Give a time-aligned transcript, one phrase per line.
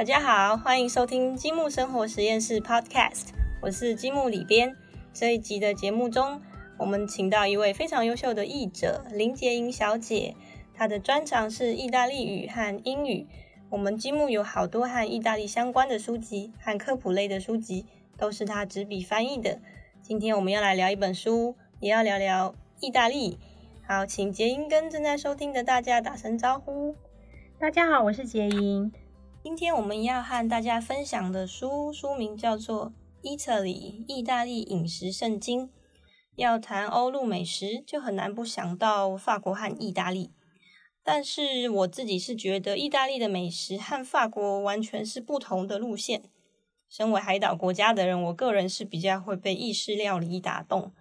[0.00, 4.74] 大家好，欢迎收听积木生活实验室 Podcast，我是积木里边。
[5.12, 6.40] 这一集的节目中，
[6.78, 10.34] 我们请到一位非常优秀的译者林洁莹小姐，
[10.72, 13.26] 她的专长是意大利语和英语。
[13.68, 17.84] 我们积木有好多和意大利相关的书籍和科普类的书籍，
[18.16, 19.60] 都是她执笔翻译的。
[20.00, 23.38] 今天我们要来聊一本书，也要聊聊意大利。
[23.86, 26.96] 好，请洁莹跟正在收听的大家打声招呼。
[27.58, 28.90] 大家好，我是洁莹。
[29.42, 32.92] 今天我们要和大家分享的书，书名叫做
[33.38, 35.68] 《Italy 意大利饮食圣经》。
[36.36, 40.34] 要谈欧陆美食，就很难不想到法国和意大利。
[41.02, 46.24] 但是我自己是觉得，意大利的美食和法国完全是不同的路线。
[46.90, 50.92] 身为海岛国家的人，我个人是比较会被意式料理打动。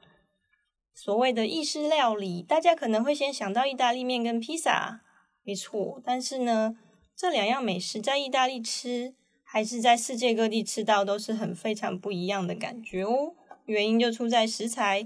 [0.93, 5.01] 所谓的意式料理，大家可能会先想到意大利面跟披萨，
[5.43, 6.01] 没错。
[6.05, 6.77] 但是呢，
[7.19, 13.35] 这两样美食在意大利吃，还是在世界各地吃到，都是很非常不一样的感觉哦。
[13.65, 15.05] 原因就出在食材，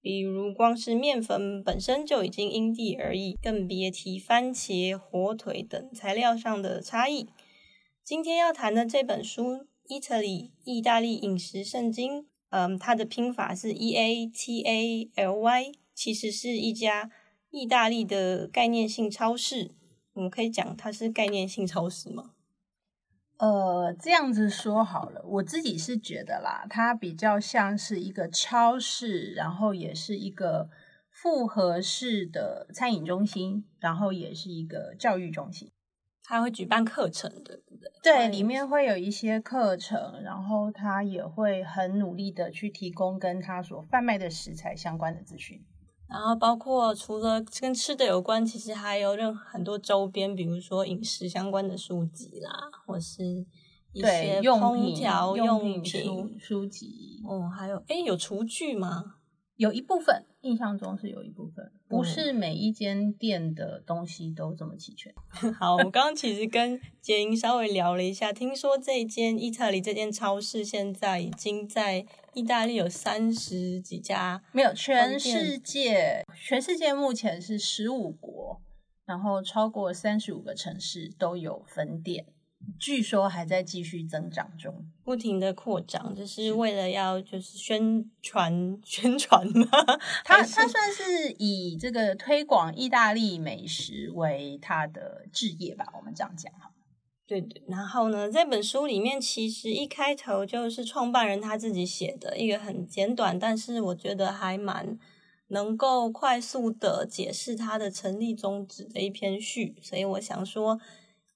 [0.00, 7.28] 比如光是面粉本身就已经因地而异，更别提番茄、火腿等材料上的差异。
[8.02, 17.12] 今天要谈的这本书《Italy 意大利饮食圣经》，嗯，它的拼法是 E A T A L Y，其实是一家
[17.50, 19.70] 意大利的概念性超市。
[20.18, 22.32] 我们可以讲它是概念性超市吗？
[23.36, 30.68] 呃，这样子说好了，我自己是觉得啦，它比较像是一个超市，然后也是一个
[31.08, 35.70] 复合式的餐饮中心，然后也是一个教育中心。
[36.24, 37.88] 它会举办课程，对不对？
[38.02, 45.64] 对，里面会有一些课程，然后它也会很努力的去提供跟它所贩卖的食材相关的资讯。
[46.08, 52.50] 然后包括除了跟吃的有关，其实还有任很多周边，比如说饮食相关的书籍啦，
[52.86, 53.44] 或是
[53.92, 57.22] 一些空调用品书籍。
[57.26, 59.16] 哦，还有哎，有厨具吗？
[59.58, 65.12] 有一部分，印象中是有一部分，不是每一间店的东西都这么齐全。
[65.58, 78.60] 好，我刚刚其实跟杰英稍微聊了一下，听说这间意大利这间超市现在已经在意大利有三十几家，没有全世界，全世界目前是十五国，
[79.06, 82.26] 然后超过三十五个城市都有分店。
[82.78, 89.66] 据说还在继续增长中，不停的扩张，就是为了要就是宣传 宣传吗？
[90.24, 96.72] 他他算是以这个推广意大利美食为他的置业吧，我们这样讲哈。
[97.26, 104.98] 对对，然后呢，这本书里面其实一开头就是创办人他自己写的一个很简短，但是我觉得还蛮
[105.48, 110.78] 能够快速的解释他的成立宗旨的一篇序，所以我想说。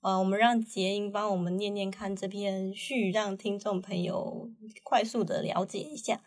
[0.03, 4.51] 呃，我们让杰英帮我们念念看这篇序，让听众朋友
[4.83, 6.21] 快速的了解一下。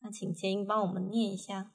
[0.00, 1.72] 那请杰英帮我们念一下。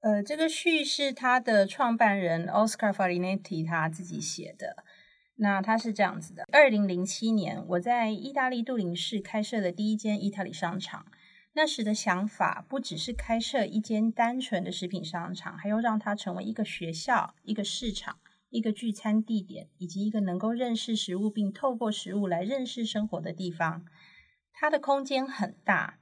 [0.00, 4.84] 呃，这个序是他的创办人 Oscar Farinetti 他自己写的。
[5.36, 11.06] 那他是这样子的：二零零七年，我在意大利杜林市开设的第一间意大利商场。
[11.54, 18.18] 那时的想法不只是开设一间单纯的食品商场，还要让它成为一个学校、一个市场。
[18.52, 23.84] 一个聚餐地点，以及一个能够认识食物并透过食物来认识生活的地方。
[24.52, 25.98] 它的空间很大，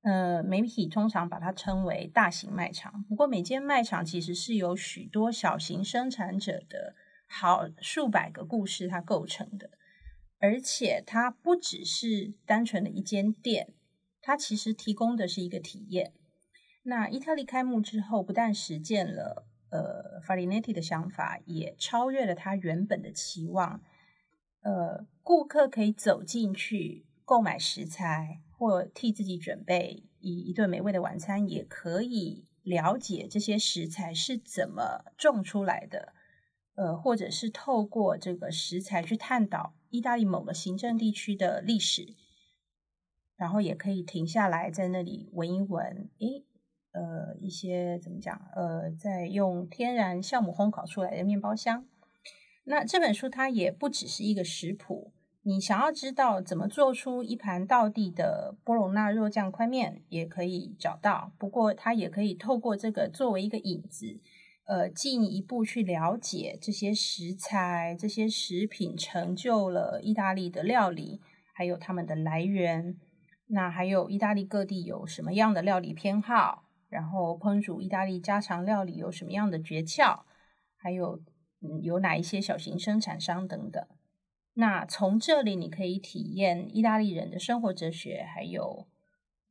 [0.00, 3.04] 呃，媒体通常把它称为大型卖场。
[3.04, 6.94] 不过，每间卖场其实是由许多小型生产者的
[7.28, 9.70] 好数百个故事它构成的，
[10.38, 13.74] 而且它不只是单纯的一间店，
[14.22, 16.14] 它其实提供的是一个体验。
[16.84, 19.46] 那意大利开幕之后，不但实践了。
[19.70, 23.82] 呃，Farinetti 的想法也超越了他原本的期望。
[24.62, 36.12] 呃，顾客可以走进去购买食材，或替自己准备一一顿美味的晚餐，也可以了解这些食材是怎么种出来的。
[36.74, 42.14] 呃，或者是透过这个食材去探讨意大利某个行政地区的历史，
[43.36, 46.44] 然后也可以停下来在那里闻一闻，诶。
[46.92, 48.40] 呃，一些怎么讲？
[48.54, 51.86] 呃，在用天然酵母烘烤出来的面包香。
[52.64, 61.32] 那这本书它也不只是一个食谱，你想要知道怎么做出一盘道地的波隆纳肉酱宽面，也可以找到。
[61.38, 64.20] 不过它也可以透过这个作为一个引子，
[64.66, 71.20] 呃，进一步去了解这些食材、这些食品成就了意大利的料理，
[71.54, 72.96] 还有它们的来源。
[73.46, 76.64] 那还有意大利各地有什么样的料理偏好？
[76.90, 80.24] 然后烹煮意大利家常料理有什么样的诀窍？
[80.76, 81.22] 还有，
[81.62, 83.82] 嗯，有哪一些小型生产商等等？
[84.54, 88.88] 那从这里你可以体验意大利人的生活哲学，还有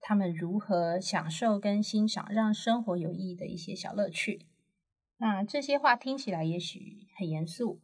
[0.02, 4.46] 他们如何享受跟欣赏让生活有意义的一些小乐趣。
[5.18, 7.80] 那这些话听起来也许很严肃，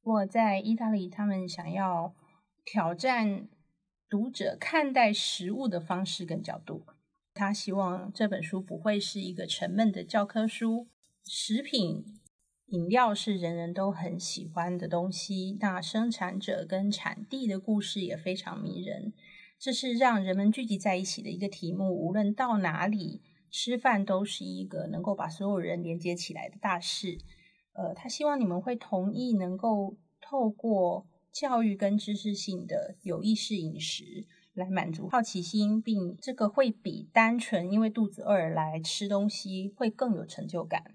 [0.00, 2.14] 不过在意大利，他们想要
[2.64, 3.48] 挑战
[4.08, 6.86] 读者看待食物的方式跟角度。
[7.34, 10.86] 他希望这本书不会是一个沉闷的教科书。
[11.24, 12.04] 食品、
[12.66, 19.12] 饮料是人人都很喜欢的东西，那生产者跟产地的故事也非常迷人。
[19.58, 21.92] 这是让人们聚集在一起的一个题目。
[21.92, 23.20] 无论到哪里
[23.50, 27.18] 吃饭，都是一个能够把所有人连接起来的大事。
[27.72, 34.26] 呃，他希望你们会同意，能够透过教育跟知识性的有意识饮食。
[34.54, 40.94] 来满足好奇心，并这个会比单纯因为肚子饿来吃东西会更有成就感。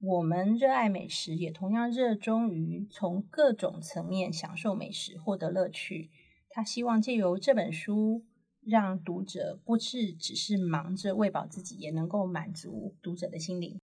[0.00, 6.10] 我们热爱美食，也同样热衷于从各种层面享受美食，获得乐趣。
[6.50, 8.24] 他希望借由这本书，
[8.62, 13.80] 让读者不是只是忙着喂饱自己，也能够满足读者的心灵。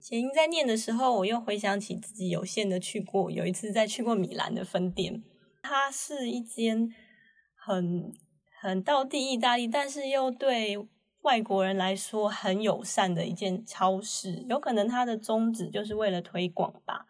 [0.00, 5.22] 前英在念的时候，我又回想起自己有限的去过，有一次在去过米兰的分店，
[5.60, 6.90] 它是一间
[7.54, 8.10] 很。
[8.62, 10.76] 很到地意大利，但是又对
[11.22, 17.06] 外国人来说很友善的一件超市，有可能它的宗旨就是为了推广吧。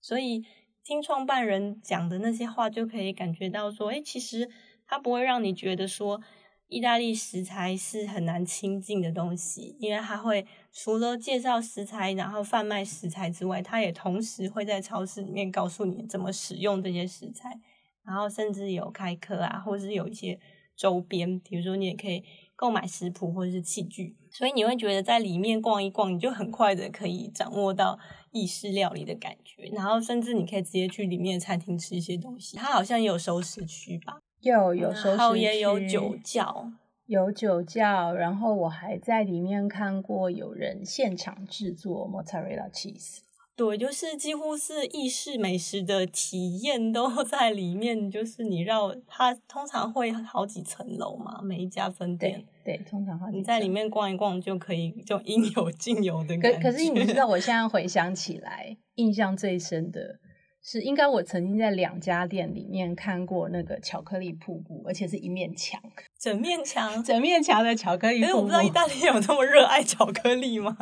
[0.00, 0.42] 所以
[0.82, 4.48] 听创办人讲的那些话，就可以感觉到说，哎，其实
[4.86, 6.22] 他不会让你觉得说
[6.68, 17.60] 意大利食材是很难亲近的东西，因为他会除了介绍食材，然后贩卖食材之外，他也同时会在超市里面告诉你怎么使用这些食材，
[18.06, 20.40] 然后甚至有开课啊，或者是有一些。
[20.76, 22.22] 周边，比如说你也可以
[22.56, 27.98] 购买食谱或者是器具，所以你会觉得在里面逛一逛，你就很快的可以掌握到
[28.30, 32.56] 意式料理的感觉，然后甚至你可以直接去里面的餐厅吃一些东西。
[32.56, 34.18] 它好像有熟食区吧？
[34.40, 36.72] 有有熟食区，也有酒窖，
[37.06, 38.12] 有酒窖。
[38.12, 43.18] 然后我还在里面看过有人现场制作 mozzarella cheese。
[43.56, 48.10] 对，就是几乎是意式美食的体验都 在里面。
[48.10, 52.44] 就是你绕它，通常会好几层楼嘛，每一家分店。
[52.64, 56.58] 对，通常你在里面逛一逛就可以，就应有尽有的感觉。
[56.58, 60.18] 可可是你知道，我现在回想起来，印象最深的
[60.60, 65.80] 是，应该我曾经在两家店里面看过那个巧克力瀑布，而且是一面墙，
[66.18, 68.24] 整面墙，整面墙的巧克力。
[68.32, 70.76] 我不知道意大利有这么热爱巧克力吗？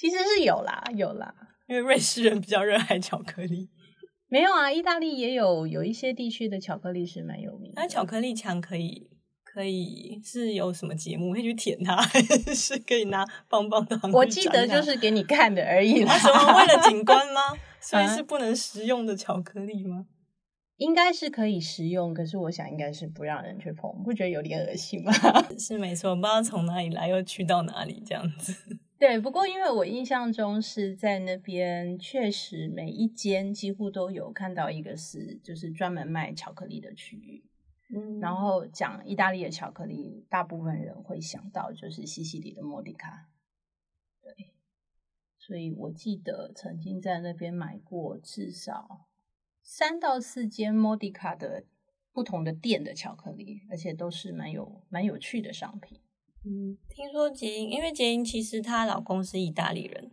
[0.00, 1.34] 其实是有啦，有啦。
[1.68, 3.68] 因为瑞士人比较热爱巧克力，
[4.28, 7.70] 没有啊，意大利也有有一些地区的巧克力是蛮有名。
[7.76, 9.10] 那巧克力墙可以
[9.44, 12.18] 可以是有什么节目可以去舔它，还
[12.54, 14.10] 是可以拿棒棒糖？
[14.10, 16.16] 我记得就是给你看的而已啦。
[16.16, 17.40] 什么为了景 观吗？
[17.80, 20.06] 所以是不能食用的巧克力吗？
[20.78, 25.12] 应该是可以食用，可是我想应该是不让人去碰，不觉得有点恶心吗？
[25.58, 28.54] 是没错，不知道从哪里来又去到哪里这样子。
[29.00, 37.42] 对，不过因为我印象中是在那边，确实每一间几乎都有看到一个是就是专门卖巧克力的区域。
[37.88, 43.30] 嗯，然后讲意大利的巧克力，大部分人会想到就是西西里的莫迪卡。
[44.20, 44.52] 对，
[45.38, 49.06] 所以我记得曾经在那边买过至少
[49.62, 51.64] 三到四间莫迪卡的
[52.12, 56.02] 不同的店的巧克力，而且都是蛮有蛮有趣的商品。
[56.44, 60.10] 嗯，听说杰英，因为杰英其实她老公是意大利人，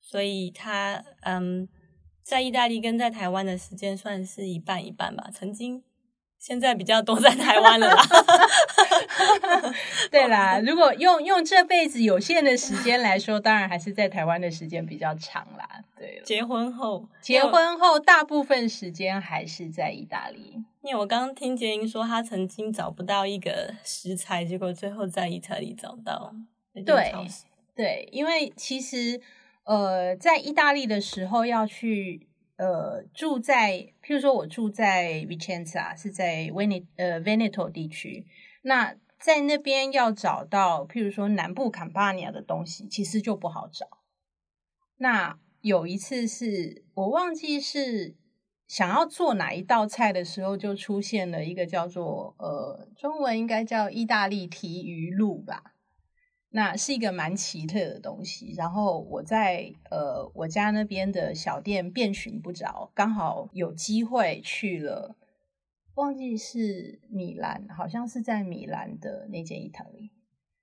[0.00, 1.68] 所以她嗯，
[2.22, 5.30] 在意大利跟在台湾的时间算是一半一半吧。
[5.32, 5.82] 曾经。
[6.42, 8.02] 现在比较多在台湾了啦，
[10.10, 10.58] 对啦。
[10.58, 15.84] 如果用用这辈子有限的时间来说，当然还是在台湾的时间比较长啦。
[15.96, 20.60] 对，结婚后，结婚后大部分时间还是在意大利。
[20.82, 26.34] 因为我刚刚听杰英说，他曾经找不到一个食材，结果最后在意大利找到。
[26.84, 27.14] 对
[27.76, 29.20] 对，因为其实
[29.62, 32.26] 呃，在意大利的时候要去。
[32.56, 38.26] 呃，住在，譬如说，我住在 Vicenza，是在 vene 呃 Veneto 地区。
[38.62, 43.86] 那在那边要找到，譬如说南部 Campania 的东西，其实就不好找。
[44.98, 48.14] 那有一次是我忘记是
[48.68, 55.71] 想要做哪一道菜的时候，就出现了一个叫做呃，中文应该叫意大利提鱼露吧。
[56.54, 65.16] 那是一个蛮奇特的东西，然后我在呃我家那边的小店遍寻不着，刚好有机会去了，
[65.94, 70.10] 忘记是米兰，好像是在米兰的那间意大利，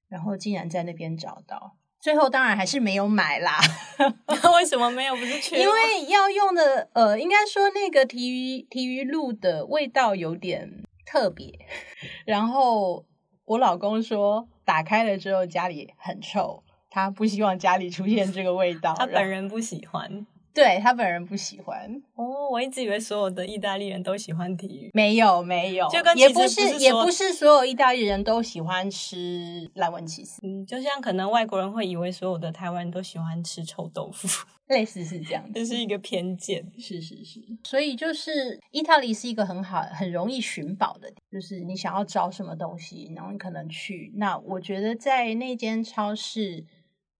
[0.08, 3.60] 然后竟然在那边找到，最后当然还是没有买啦。
[4.56, 5.16] 为什么没有？
[5.16, 5.60] 不是缺？
[5.60, 11.58] 因为要用的呃，应该说那个提鱼提鱼露的味道有点特别，
[12.26, 13.06] 然后
[13.50, 18.94] 我老公说打开了之后家里很臭，他不希望家里出现这个味道。
[18.96, 20.28] 他本人不喜欢。
[20.54, 22.02] 对他本人不喜欢。
[22.16, 34.28] 哦，我一直以为所有的意大利人都喜欢体育，没有没有，就跟也不是也不是所有意大利人都喜欢吃蓝纹起司，嗯，就像可能外国人会以为所有的台湾人都喜欢吃臭豆腐，
[34.68, 46.66] 类似是这样，这是一个偏见，是是是，所以就是意大利是一个很好很容易寻宝的，就是你想要找什么东西，然后你可能去，那我觉得在那间超市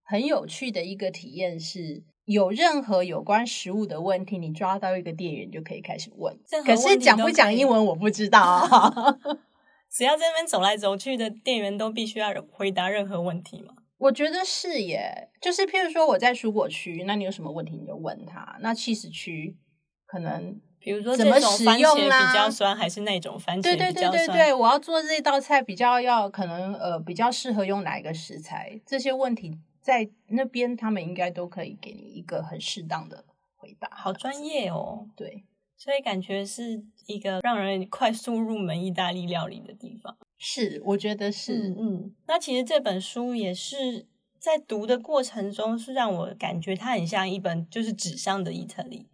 [0.04, 2.04] 很有趣的一个体验是。
[2.32, 6.38] 有任何有关食物的问题，你抓到一个店员就可以开始问。
[6.64, 8.40] 可是讲不讲英文我不知道。
[8.46, 9.18] 啊
[9.90, 13.74] 只要这边走来走去的店员都必须要回答任何问题吗？
[13.98, 15.30] 我觉得是耶。
[15.42, 18.58] 就是譬如说我在蔬果区，那你有什么问题你就问他。
[18.62, 19.58] 那气死区
[20.06, 22.32] 可能比如说怎么使用啦？
[22.32, 23.64] 比较酸还是那种番茄？
[23.64, 28.80] 对对对对对，我要做这道菜比较要可能呃比较适合用哪一个食材？
[28.86, 29.58] 这些问题。
[29.90, 33.90] 在那边，他们应该都可以给你一个很适当的回答。
[33.92, 35.44] 好专业哦，对，
[35.76, 40.16] 所以感觉是一个让人快速入门意大利料理的地方。
[40.38, 41.70] 是，我觉得是。
[41.76, 44.06] 嗯，那其实这本书也是
[44.38, 49.10] 在读的过程中，是让我感觉它很像一本就是纸上的意大利。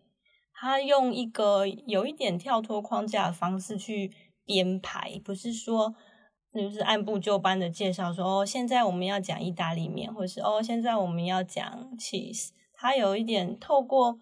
[0.51, 4.12] 它用一个有一点跳脱框架的方式去
[4.44, 5.96] 编排，不是说。
[6.56, 12.50] 就是按部就班的介绍说哦，现在我们要讲意大利面，或是哦，现在我们要讲 cheese。
[12.74, 14.20] 它有一点透过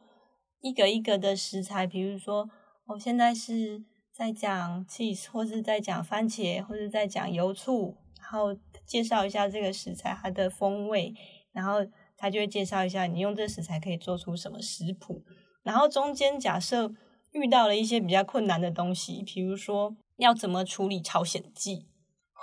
[0.62, 2.50] 一个一个的食材，比如说
[2.86, 11.14] 哦，现在是在讲 cheese，或是在讲番茄，或是在讲油醋，然后介绍一下这个食材它的风味，
[11.52, 11.86] 然后
[12.18, 15.24] 他就会介绍一下你用这食材可以做出什么食谱。
[15.64, 16.92] 然后中间假设
[17.32, 21.86] 遇到了一些比较困难的东西，比如说要怎么处理朝鲜蓟。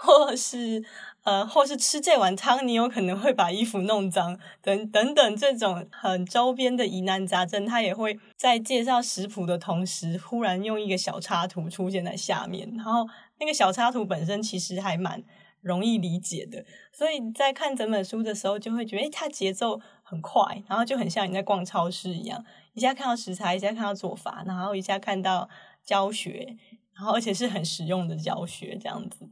[0.02, 0.82] 或是
[1.24, 12.72] 呃，或是吃这碗汤，你有可能会把衣服弄脏，等等等这种很周边的疑难杂症，他也会在介绍食谱的同时，忽然用一个小插图出现在下面。
[12.74, 13.06] 然后
[13.38, 15.22] 那个小插图本身其实还蛮
[15.60, 22.42] 容易理解的，所以在看整本书的时候，就会觉得，诶它节奏很快，然后就很像你在逛超市一样，
[22.72, 25.50] 一下看到食材，一下看到做法，然后一下看到
[25.84, 26.56] 教学，
[26.94, 29.28] 然后而且是很实用的教学，这样子。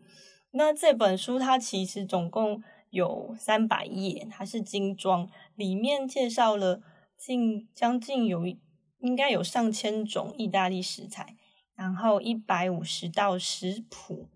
[0.52, 6.80] 那这本书它其实总共有三百页，它是精装，里面介绍了
[7.16, 8.46] 近将近有
[8.98, 11.36] 应该有上千种意大利食材，
[11.74, 14.28] 然后一百五十道食谱。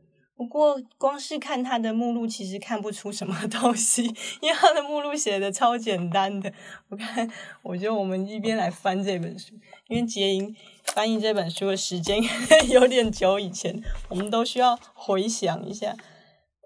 [0.42, 4.02] 不过光是看它的目录，其实看不出什么 东西，
[4.40, 6.52] 因为它的目录写的超简单的。
[6.88, 7.30] 我看，
[7.62, 9.54] 我觉得我们一边来翻这本书，
[9.86, 10.52] 因为杰英
[10.86, 12.20] 翻译这本书的时间
[12.68, 15.96] 有点久，以前我们都需要回想一下。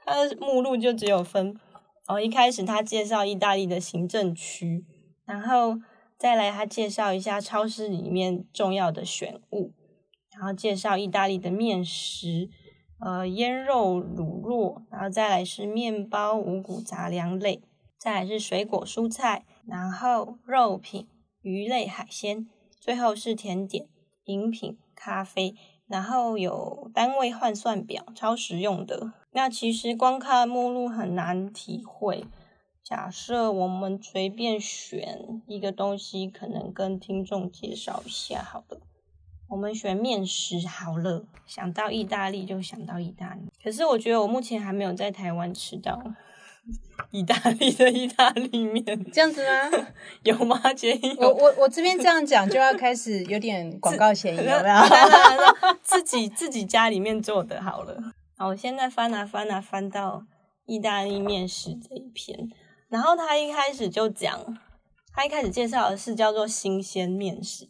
[0.07, 1.55] 它的目录就只有分
[2.07, 4.87] 哦，一开始他介绍意大利的行政区，
[5.27, 5.77] 然后
[6.17, 9.75] 再来他介绍一下超市里面重要的选物，
[10.33, 12.49] 然后介绍意大利的面食，
[12.99, 17.63] 呃，腌肉、卤肉，然后再来是面包、五谷杂粮类，
[17.99, 21.07] 再来是水果、蔬菜，然后肉品、
[21.43, 22.49] 鱼类、海鲜，
[22.81, 23.87] 最后是甜点、
[24.25, 25.55] 饮品、咖啡，
[25.87, 29.13] 然后有单位换算表，超实用的。
[29.33, 32.25] 那其实光看目录很难体会。
[32.83, 38.81] 假设我们随便选一个东西，可能跟听众介绍一下好了。
[39.49, 43.43] 我们选面食好了，想到意大利就想到意大利。
[43.63, 46.03] 可是我觉得我目前还没有在台湾吃到
[47.13, 49.87] 意大利的意大利面，这样子吗？
[50.25, 50.61] 有吗？
[50.75, 54.77] 杰英，我我我这边这样讲就要开始有点广告嫌疑，有没有？
[55.83, 57.97] 自己自己家里面做的好了。
[58.37, 60.25] 好，我现在翻啊翻啊翻到
[60.67, 62.51] 意大利面食这一篇，
[62.89, 64.59] 然后他一开始就讲，
[65.15, 67.69] 他一开始介绍的是叫做新鲜面食。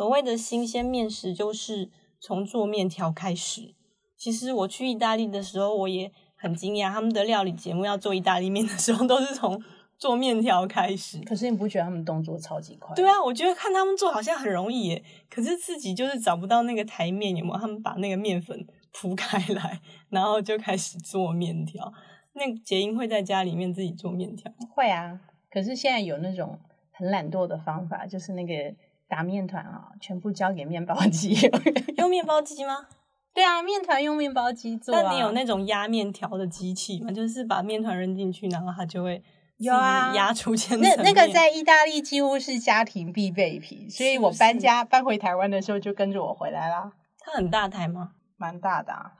[0.00, 3.74] 所谓的新鲜面食，就是从做面条开始。
[4.16, 9.62] 其实我去意大利的时候，我也很惊讶，他们的料理节目要做意大利面的时候，都是从
[9.98, 11.20] 做面条开始。
[11.26, 12.94] 可是你不觉得他们动作超级快？
[12.96, 17.58] 对啊，我觉得看他们做好像很容易耶，可是自己就是找不到那个台面，有没有？
[17.58, 18.66] 他们把那个面粉。
[18.92, 21.92] 铺开来，然后就开始做面条。
[22.32, 24.50] 那杰英会在家里面自己做面条？
[24.74, 26.58] 会啊，可是现在有那种
[26.90, 28.74] 很懒惰的方法，就是那个
[29.10, 31.34] 打面团啊，全部交给面包机。
[31.98, 32.86] 用面包机吗？
[33.34, 34.94] 对啊，面团用面包机做。
[34.94, 37.10] 那你有那种压面条的机器吗？
[37.10, 39.20] 就是把面团扔进去，然后它就会
[39.58, 46.92] 有啊，压出千那那个在意大利几乎是家庭必备品，所以我搬家搬回台湾的时候就跟着我回来啦。
[47.18, 48.12] 它很大台吗？
[48.36, 49.12] 蛮大的，啊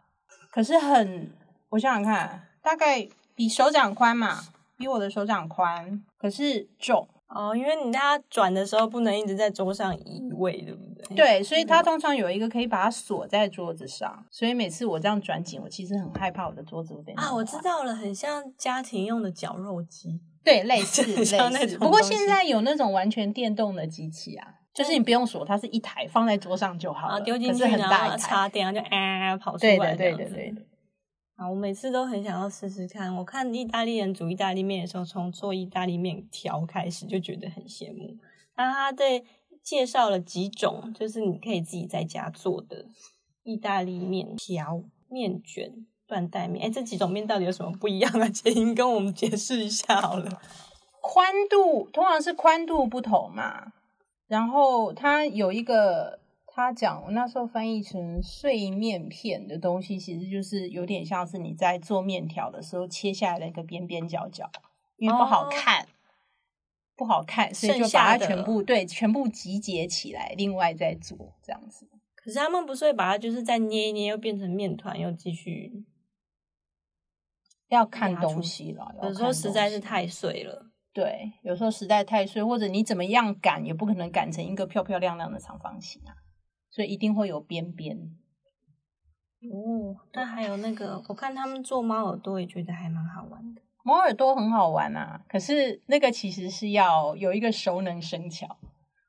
[0.53, 1.33] 可是很，
[1.71, 4.41] 我想想看，大概比手掌宽嘛，
[4.77, 7.09] 比我的手掌宽，可是重。
[7.35, 11.17] 哦，因为你它转的时候不能一直在桌上移位，对不对？
[11.17, 21.03] 对，所以它通常有一个可以把它锁在桌子上，所以每次我这样转紧，我其实很害怕我的桌子会被啊，我知道了，很像家庭用的绞肉机，对，类似
[21.51, 21.79] 类似。
[21.79, 30.67] 不过现在有那种完全电动的机器啊，就是你不用锁，它是一台放在桌上就好了，丢进去然后插电，就啊跑出来，对对对对对。
[31.41, 33.17] 啊，我每次都很想要试试看。
[33.17, 38.15] 我看意大利人煮意大利面的时候，从做意大利面条开始就觉得很羡慕。
[38.57, 39.25] 那他对
[39.63, 42.85] 介绍了几种，就是你可以自己在家做的
[43.43, 46.67] 意大利面条、面卷、断带面。
[46.67, 48.29] 哎，这几种面到底有什么不一样啊？
[48.29, 50.43] 杰英跟我们解释一下好了。
[51.01, 53.73] 宽度通常是宽度不同嘛，
[54.29, 56.21] 然后它有一个。
[56.61, 64.51] 他讲，我那时候翻译成碎面片的东西，其实就是有点像是你在做面条的时候切下来的一个边边角角，
[64.97, 65.87] 因为不好看，
[66.97, 71.89] 不好看，所以就把它全部对全部集结起来，另外再做这样子。
[72.15, 75.85] 可是他们不是会把它就是再捏一捏，又变成面团，又继续
[77.69, 78.95] 要看东西了。
[79.03, 86.13] 有时候实在是太碎了，对，有时候实在太碎，或者你怎么样擀也不可能擀成一个漂漂亮亮的长方形啊。
[86.71, 87.97] 所以一定会有边边
[89.43, 89.97] 哦。
[90.13, 93.61] 那还有那个，我看他们做猫耳朵也觉得还蛮好玩的。
[93.83, 98.59] 猫耳朵很好玩啊，可是那个其实是要有一个熟能生巧。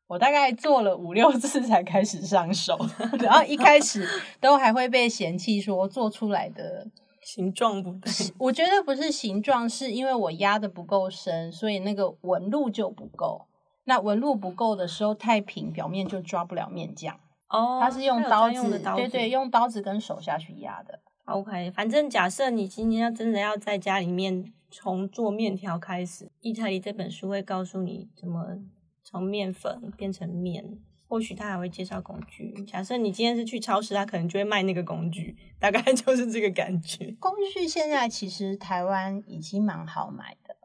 [0.08, 2.78] 我大概做了五六次才开始上手，
[3.20, 4.06] 然后一开始
[4.42, 6.86] 都还会被嫌弃说做出来的
[7.24, 8.12] 形状不对。
[8.38, 13.48] 我觉得不是形状，是因为我压的不够深，所以那个纹路就不够。
[13.86, 17.18] 那纹路不够的时候太平，表面就抓不了面酱。
[17.52, 21.00] 哦，它是用刀子，对对，用刀子跟手下去压的。
[21.26, 28.58] OK，反正假设你今天要真的要在家里面从做面条开始，意大利这本书会告诉你怎么
[29.04, 32.54] 从面粉变成面，或许他还会介绍工具。
[32.66, 37.16] 假设你今天是去超市，他可能就会卖那个工具，大概 就是这个感觉。
[37.20, 40.56] 工具现在其实台湾已经蛮好买的，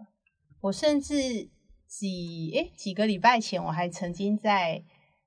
[0.61, 1.49] 我甚至
[1.87, 4.85] 几诶几个礼拜前我还曾经在。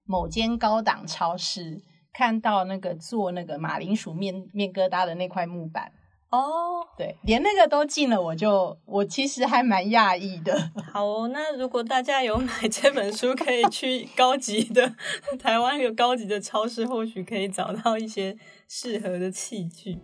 [0.10, 5.92] 某间高档超市看到那个做那个马铃薯面面疙瘩的那块木板
[6.32, 10.72] 哦，对，连那个都进了，我就我其实还蛮讶异的。
[10.92, 14.96] 好哦，那如果大家有买这本书，可以去高级的
[15.40, 18.36] 台湾有高级的超市，或许可以找到一些
[18.68, 20.00] 适合的器具。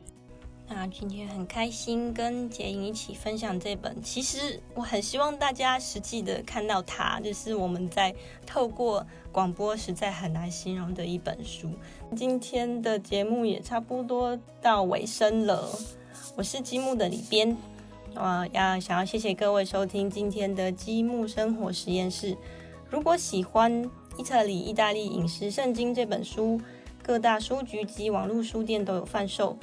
[0.67, 8.13] 那今天很开心跟杰颖一起分享这本，其实我很希望大家实际的看到它，就是我们在
[8.47, 11.69] 透过广播实在很难形容的一本书。
[12.15, 15.69] 今天的节目也差不多到尾声了，
[16.35, 17.55] 我是积木的里边，
[18.15, 22.35] 我要想要谢谢各位收听今天的积木生活实验室。
[22.89, 23.71] 如果喜欢
[24.17, 26.59] 《伊特里意大利饮食圣经》这本书，
[27.03, 29.55] 各大书局及网络书店都有贩售。